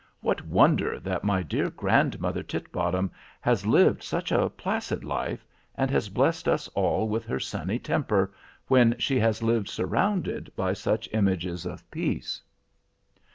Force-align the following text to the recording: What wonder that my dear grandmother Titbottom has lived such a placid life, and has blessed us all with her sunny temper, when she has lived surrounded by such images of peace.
What 0.21 0.47
wonder 0.47 0.99
that 0.99 1.23
my 1.23 1.43
dear 1.43 1.69
grandmother 1.69 2.41
Titbottom 2.41 3.11
has 3.39 3.67
lived 3.67 4.01
such 4.01 4.31
a 4.31 4.49
placid 4.49 5.03
life, 5.03 5.45
and 5.75 5.91
has 5.91 6.09
blessed 6.09 6.47
us 6.47 6.67
all 6.69 7.07
with 7.07 7.23
her 7.27 7.39
sunny 7.39 7.77
temper, 7.77 8.33
when 8.67 8.97
she 8.97 9.19
has 9.19 9.43
lived 9.43 9.69
surrounded 9.69 10.51
by 10.55 10.73
such 10.73 11.07
images 11.13 11.67
of 11.67 11.87
peace. 11.91 12.41